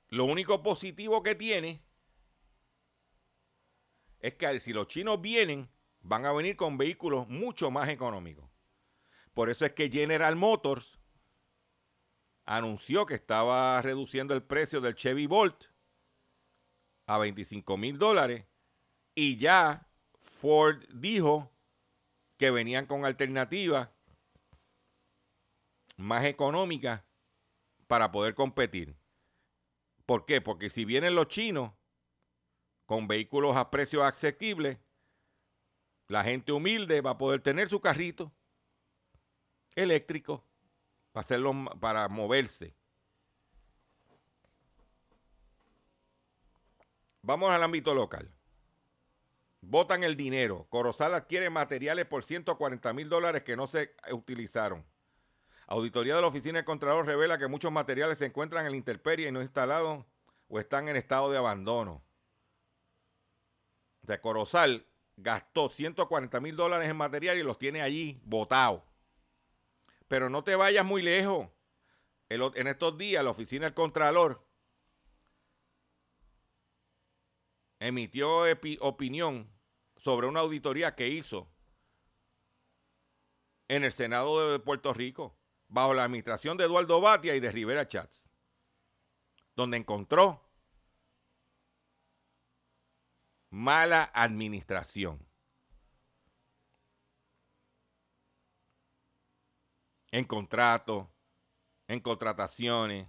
[0.09, 1.86] Lo único positivo que tiene
[4.27, 5.71] es que si los chinos vienen,
[6.01, 8.51] van a venir con vehículos mucho más económicos.
[9.35, 10.99] Por eso es que General Motors
[12.45, 15.67] anunció que estaba reduciendo el precio del Chevy Bolt
[17.07, 18.47] a 25 mil dólares
[19.15, 21.53] y ya Ford dijo
[22.37, 23.91] que venían con alternativas
[25.97, 27.05] más económicas
[27.87, 28.97] para poder competir.
[30.05, 30.41] ¿Por qué?
[30.41, 31.73] Porque si vienen los chinos
[32.87, 34.79] con vehículos a precios asequibles,
[36.09, 38.33] la gente humilde va a poder tener su carrito
[39.75, 40.45] eléctrico
[41.13, 41.27] para,
[41.81, 42.75] para moverse.
[47.23, 48.33] Vamos al ámbito local.
[49.61, 50.69] Votan el dinero.
[50.71, 54.87] Corozal adquiere materiales por 140 mil dólares que no se utilizaron.
[55.67, 59.29] Auditoría de la Oficina de Contralor revela que muchos materiales se encuentran en la intemperie
[59.29, 60.05] y no instalados
[60.47, 62.06] o están en estado de abandono.
[64.09, 64.87] O Corozal
[65.17, 68.83] gastó 140 mil dólares en material y los tiene allí botados.
[70.09, 71.49] Pero no te vayas muy lejos.
[72.29, 74.47] en estos días la Oficina del Contralor
[77.79, 78.45] emitió
[78.81, 79.51] opinión
[79.97, 81.49] sobre una auditoría que hizo
[83.69, 85.37] en el Senado de Puerto Rico,
[85.69, 88.29] bajo la administración de Eduardo Batia y de Rivera Chats,
[89.57, 90.46] donde encontró
[93.57, 95.19] mala administración.
[100.11, 101.09] En contratos,
[101.89, 103.09] en contrataciones,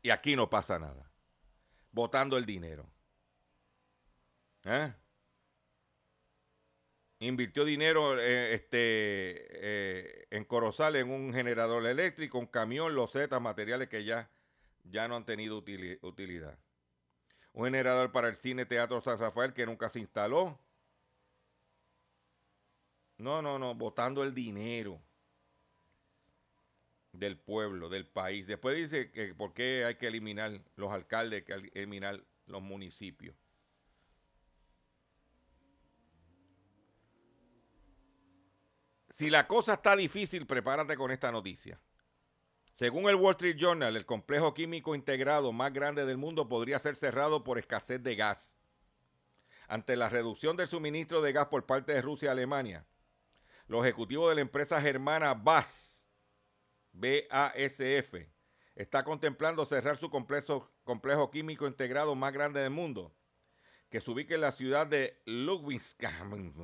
[0.00, 1.10] Y aquí no pasa nada.
[1.90, 2.88] Votando el dinero.
[4.64, 4.94] ¿Eh?
[7.18, 13.88] Invirtió dinero eh, este, eh, en Corozal en un generador eléctrico, un camión, losetas, materiales
[13.88, 14.30] que ya,
[14.84, 16.58] ya no han tenido utilidad.
[17.52, 20.58] Un generador para el cine Teatro San Rafael que nunca se instaló.
[23.18, 25.00] No, no, no, votando el dinero
[27.12, 28.46] del pueblo, del país.
[28.46, 33.34] Después dice que por qué hay que eliminar los alcaldes, que eliminar los municipios.
[39.10, 41.80] Si la cosa está difícil, prepárate con esta noticia.
[42.78, 46.94] Según el Wall Street Journal, el complejo químico integrado más grande del mundo podría ser
[46.94, 48.56] cerrado por escasez de gas.
[49.66, 52.86] Ante la reducción del suministro de gas por parte de Rusia y Alemania,
[53.66, 56.06] los ejecutivos de la empresa germana BAS
[56.92, 58.14] BASF
[58.76, 63.12] está contemplando cerrar su complejo, complejo químico integrado más grande del mundo,
[63.90, 66.54] que se ubica en la ciudad de Ludwigshafen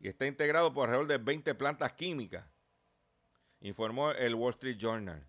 [0.00, 2.44] y está integrado por alrededor de 20 plantas químicas,
[3.62, 5.26] informó el Wall Street Journal.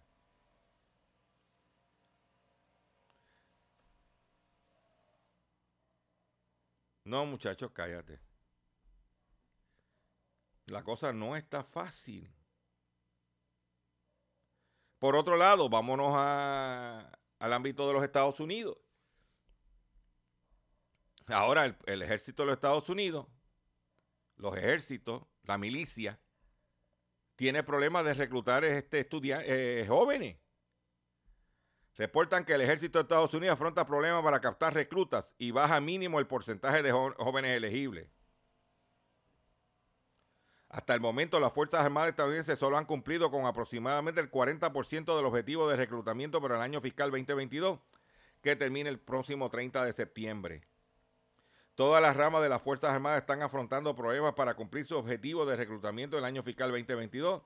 [7.06, 8.20] No, muchachos, cállate.
[10.68, 12.34] La cosa no está fácil.
[15.00, 18.78] Por otro lado, vámonos al ámbito de los Estados Unidos.
[21.28, 23.28] Ahora el, ejército de los Estados Unidos,
[24.38, 26.20] los ejércitos, la milicia,
[27.36, 30.38] tiene problemas de reclutar este eh, jóvenes.
[31.96, 36.20] reportan que el ejército de Estados Unidos afronta problemas para captar reclutas y baja mínimo
[36.20, 38.08] el porcentaje de jóvenes elegibles.
[40.74, 45.26] Hasta el momento, las Fuerzas Armadas estadounidenses solo han cumplido con aproximadamente el 40% del
[45.26, 47.80] objetivo de reclutamiento para el año fiscal 2022,
[48.42, 50.64] que termina el próximo 30 de septiembre.
[51.76, 55.56] Todas las ramas de las Fuerzas Armadas están afrontando problemas para cumplir su objetivo de
[55.56, 57.42] reclutamiento del año fiscal 2022,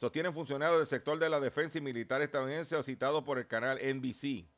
[0.00, 4.48] sostienen funcionarios del sector de la defensa y militar estadounidense citados por el canal NBC.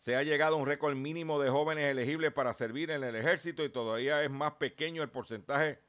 [0.00, 3.64] Se ha llegado a un récord mínimo de jóvenes elegibles para servir en el ejército
[3.64, 5.80] y todavía es más pequeño el porcentaje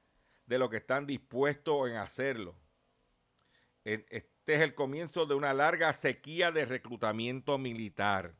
[0.45, 2.55] de lo que están dispuestos en hacerlo.
[3.83, 8.35] Este es el comienzo de una larga sequía de reclutamiento militar,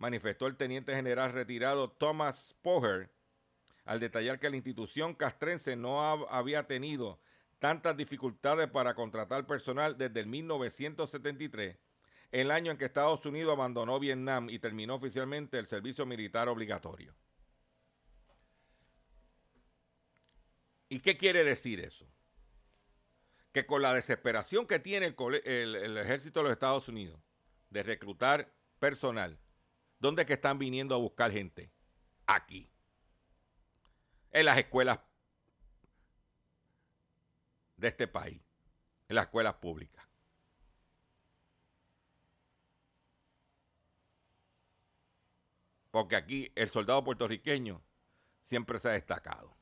[0.00, 3.10] manifestó el teniente general retirado Thomas Poher
[3.84, 7.20] al detallar que la institución castrense no había tenido
[7.58, 11.76] tantas dificultades para contratar personal desde el 1973,
[12.32, 17.14] el año en que Estados Unidos abandonó Vietnam y terminó oficialmente el servicio militar obligatorio.
[20.88, 22.06] ¿Y qué quiere decir eso?
[23.52, 27.20] Que con la desesperación que tiene el, ejército de los Estados Unidos
[27.68, 29.38] de reclutar personal,
[30.00, 31.70] ¿dónde es que están viniendo a buscar gente?
[32.26, 32.68] Aquí.
[34.32, 34.98] En las escuelas
[37.76, 38.42] de este país,
[39.08, 40.04] en las escuelas públicas.
[45.90, 47.82] Porque aquí el soldado puertorriqueño
[48.42, 49.60] siempre se ha destacado.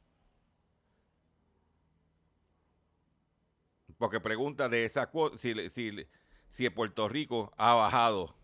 [3.99, 6.07] porque pregunta de esa si, si,
[6.49, 8.38] si Puerto Rico ha bajado.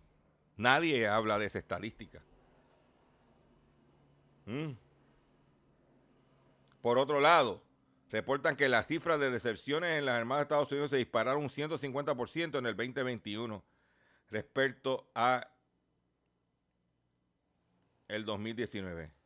[0.57, 2.23] Nadie habla de esa estadística.
[4.47, 4.73] Mm.
[6.81, 7.63] Por otro lado,
[8.11, 11.49] reportan que las cifras de deserciones en las Armadas de Estados Unidos se dispararon un
[11.49, 13.65] 150% en el 2021
[14.31, 15.51] respecto a
[18.09, 19.24] el 2019.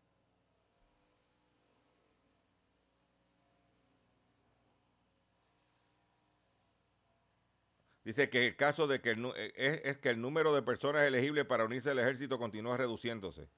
[8.09, 11.67] Dice que el caso de que eh, es, que el número de personas elegibles para
[11.67, 13.51] unirse al ejército continúa reduciéndose.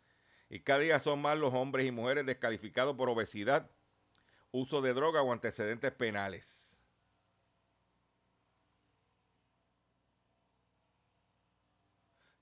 [0.49, 3.71] Y cada día son más los hombres y mujeres descalificados por obesidad,
[4.51, 6.83] uso de droga o antecedentes penales.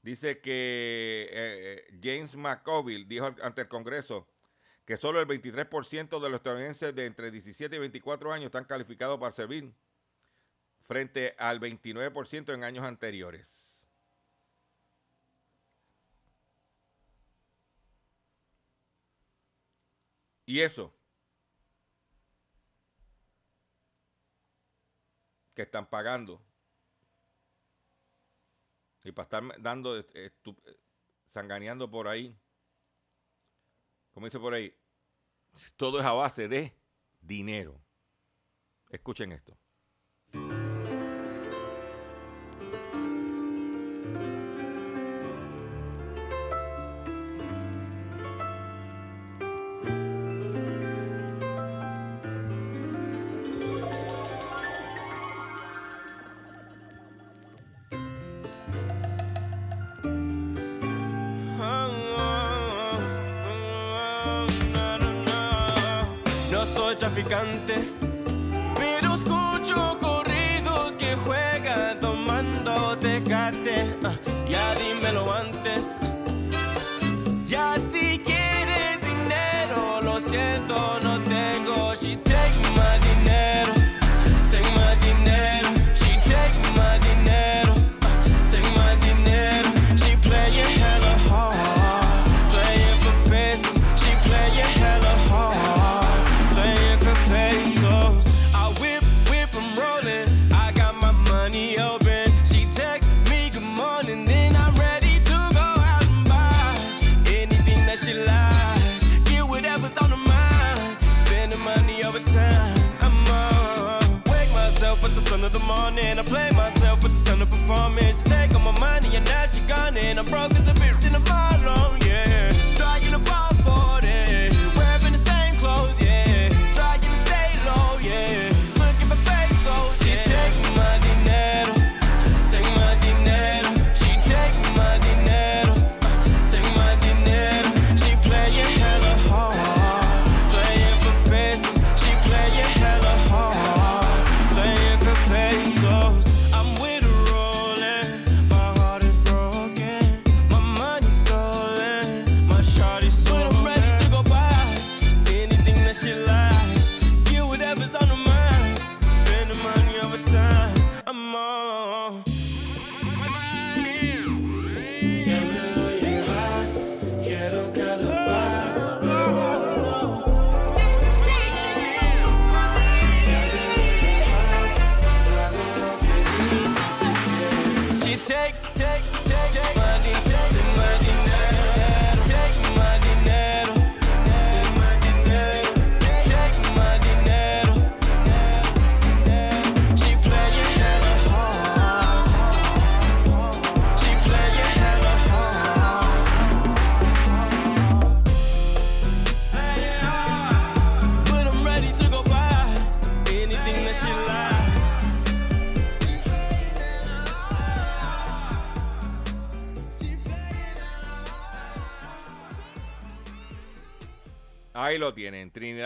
[0.01, 4.27] Dice que eh, eh, James McCoville dijo ante el Congreso
[4.87, 9.21] que solo el 23% de los estadounidenses de entre 17 y 24 años están calificados
[9.21, 9.75] para servir
[10.89, 13.89] frente al 29% en años anteriores.
[20.47, 20.95] Y eso
[25.55, 26.43] que están pagando
[29.05, 30.03] y para estar dando,
[31.27, 32.35] sanganeando por ahí,
[34.13, 34.75] como dice por ahí,
[35.77, 36.75] todo es a base de
[37.21, 37.79] dinero.
[38.89, 39.59] Escuchen esto.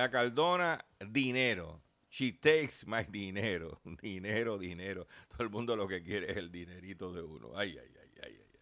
[0.03, 1.80] Trinidad Cardona, dinero.
[2.11, 3.80] She takes my dinero.
[4.03, 5.07] Dinero, dinero.
[5.28, 7.57] Todo el mundo lo que quiere es el dinerito de uno.
[7.57, 8.61] Ay, ay, ay, ay, ay.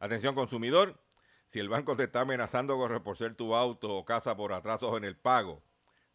[0.00, 0.98] Atención consumidor.
[1.46, 5.04] Si el banco te está amenazando con reposer tu auto o casa por atrasos en
[5.04, 5.62] el pago,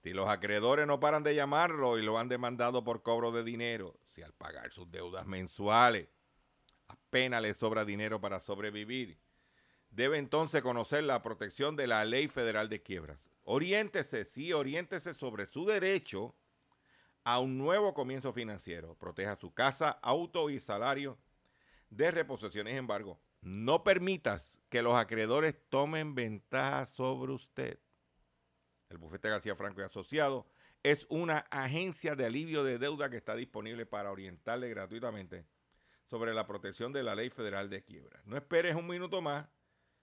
[0.04, 3.96] si los acreedores no paran de llamarlo y lo han demandado por cobro de dinero,
[4.08, 6.08] si al pagar sus deudas mensuales
[6.88, 9.18] apenas le sobra dinero para sobrevivir,
[9.90, 13.18] debe entonces conocer la protección de la ley federal de quiebras.
[13.52, 16.36] Oriéntese, sí, oriéntese sobre su derecho
[17.24, 18.94] a un nuevo comienzo financiero.
[18.94, 21.18] Proteja su casa, auto y salario
[21.90, 22.70] de reposiciones.
[22.70, 27.80] Sin embargo, no permitas que los acreedores tomen ventaja sobre usted.
[28.88, 30.46] El bufete García Franco y Asociado
[30.84, 35.48] es una agencia de alivio de deuda que está disponible para orientarle gratuitamente
[36.06, 38.22] sobre la protección de la ley federal de quiebra.
[38.26, 39.48] No esperes un minuto más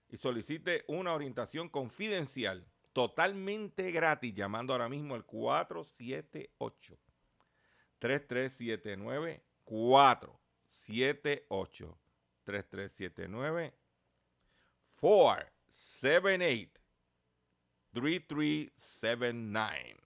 [0.09, 2.67] y solicite una orientación confidencial
[2.97, 6.99] totalmente gratis llamando ahora mismo al 478
[7.99, 11.99] 3379 478
[12.43, 13.75] 3379
[14.99, 16.81] 478
[17.93, 20.06] 3379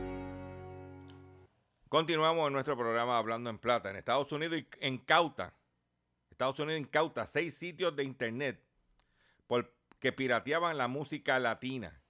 [1.91, 3.89] Continuamos en nuestro programa Hablando en Plata.
[3.89, 5.53] En Estados Unidos incauta,
[6.29, 8.63] Estados Unidos incauta seis sitios de internet
[9.45, 12.01] por, que pirateaban la música latina.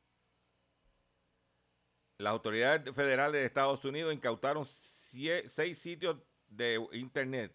[2.19, 6.17] Las autoridades federales de Estados Unidos incautaron seis sitios
[6.47, 7.51] de internet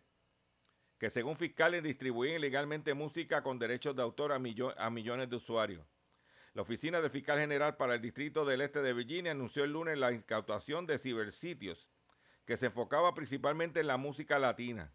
[0.99, 4.41] que según fiscales distribuían ilegalmente música con derechos de autor a,
[4.79, 5.87] a millones de usuarios.
[6.55, 9.97] La Oficina de Fiscal General para el Distrito del Este de Virginia anunció el lunes
[9.97, 11.89] la incautación de cibersitios
[12.47, 14.93] que se enfocaba principalmente en la música latina.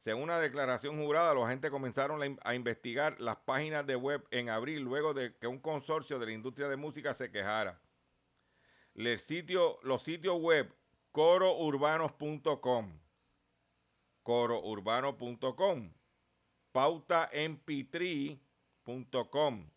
[0.00, 4.82] Según una declaración jurada, los agentes comenzaron a investigar las páginas de web en abril
[4.82, 7.80] luego de que un consorcio de la industria de música se quejara.
[9.18, 10.74] Sitio, los sitios web
[11.12, 12.98] corourbanos.com,
[14.22, 15.92] corourbanos.com,
[16.72, 19.70] pautamp3.com,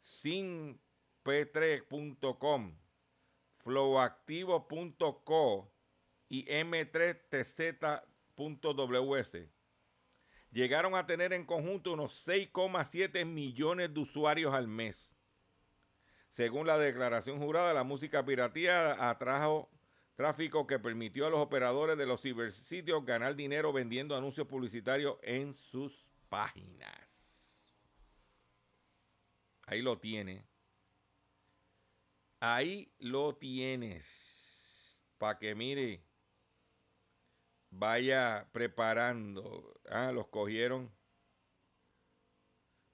[0.00, 2.78] sinp3.com,
[3.58, 5.71] flowactivo.co
[6.32, 7.52] y M3TZ.ws
[10.50, 15.14] llegaron a tener en conjunto unos 6,7 millones de usuarios al mes.
[16.30, 19.68] Según la declaración jurada, la música pirateada atrajo
[20.14, 25.52] tráfico que permitió a los operadores de los cibersitios ganar dinero vendiendo anuncios publicitarios en
[25.52, 27.44] sus páginas.
[29.66, 30.46] Ahí lo tiene.
[32.40, 34.98] Ahí lo tienes.
[35.18, 36.02] Para que mire,
[37.72, 39.74] vaya preparando.
[39.88, 40.92] Ah, los cogieron.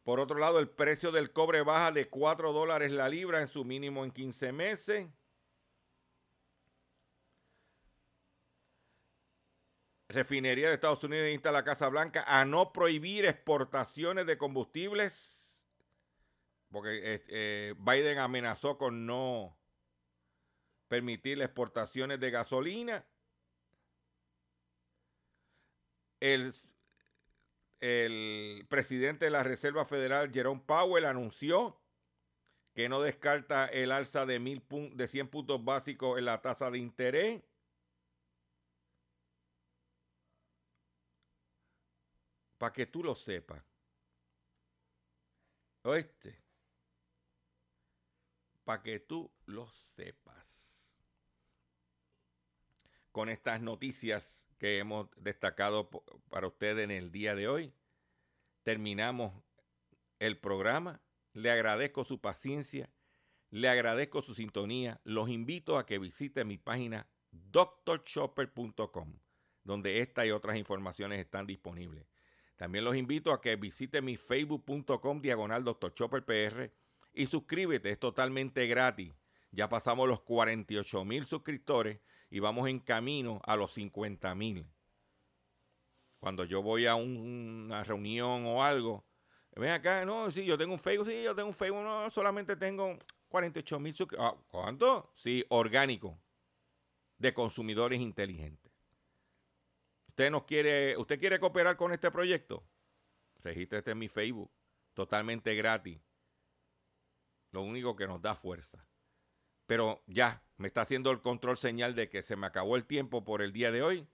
[0.03, 3.65] Por otro lado, el precio del cobre baja de 4 dólares la libra en su
[3.65, 5.09] mínimo en 15 meses.
[10.09, 15.69] Refinería de Estados Unidos insta a la Casa Blanca a no prohibir exportaciones de combustibles,
[16.71, 19.59] porque eh, eh, Biden amenazó con no
[20.89, 23.05] permitir exportaciones de gasolina.
[26.21, 26.53] El,
[27.81, 31.81] el presidente de la Reserva Federal, Jerome Powell, anunció
[32.79, 34.65] que no descarta el alza de, mil
[34.95, 37.43] de 100 puntos básicos en la tasa de interés.
[42.57, 43.65] Para que tú lo sepas.
[45.83, 46.41] Oíste.
[48.65, 51.01] Para que tú lo sepas.
[53.13, 55.89] Con estas noticias que hemos destacado
[56.29, 57.73] para ustedes en el día de hoy.
[58.63, 59.33] Terminamos
[60.19, 61.01] el programa.
[61.33, 62.91] Le agradezco su paciencia,
[63.51, 65.01] le agradezco su sintonía.
[65.05, 69.19] Los invito a que visiten mi página doctorchopper.com,
[69.63, 72.07] donde esta y otras informaciones están disponibles.
[72.57, 76.73] También los invito a que visiten mi facebook.com diagonal doctorchopperpr
[77.13, 79.15] y suscríbete, es totalmente gratis.
[79.53, 82.01] Ya pasamos los 48 mil suscriptores
[82.31, 84.67] y vamos en camino a los 50 mil.
[86.21, 89.05] Cuando yo voy a una reunión o algo,
[89.55, 92.57] ven acá, no, sí, yo tengo un Facebook, sí, yo tengo un Facebook, no, solamente
[92.57, 92.97] tengo
[93.29, 94.35] 48 mil suscriptores.
[94.35, 95.13] Ah, ¿Cuánto?
[95.15, 96.19] Sí, orgánico,
[97.19, 98.73] de consumidores inteligentes.
[100.09, 102.65] ¿Usted nos quiere, usted quiere cooperar con este proyecto?
[103.43, 104.51] Regístrate en mi Facebook,
[104.93, 106.01] totalmente gratis.
[107.53, 108.85] Lo único que nos da fuerza.
[109.69, 113.23] Pero ya, me está haciendo el control señal de que se me acabó el tiempo
[113.23, 114.09] por el día de hoy.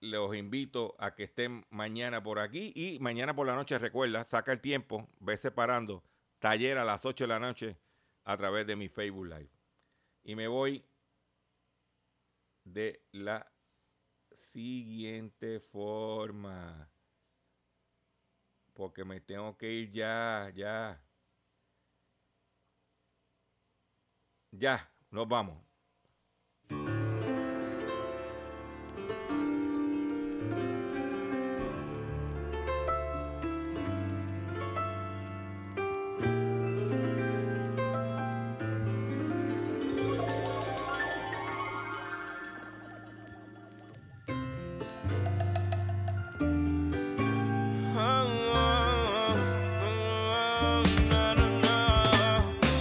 [0.00, 4.50] Los invito a que estén mañana por aquí y mañana por la noche, recuerda, saca
[4.50, 6.02] el tiempo, ve separando,
[6.40, 7.78] taller a las 8 de la noche
[8.24, 9.50] a través de mi Facebook Live.
[10.24, 10.84] Y me voy
[12.64, 13.52] de la
[14.32, 16.90] siguiente forma.
[18.74, 21.07] Porque me tengo que ir ya, ya.
[24.52, 25.56] Ya, nos vamos.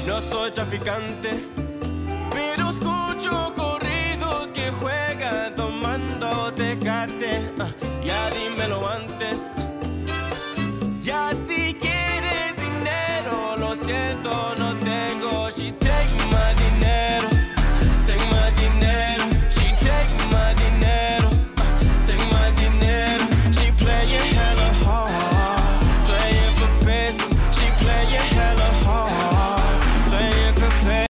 [0.07, 1.56] No soy traficante